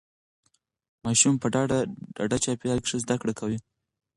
[1.05, 1.47] ماشوم په
[2.19, 3.59] ډاډه چاپیریال کې ښه زده کړه کوي.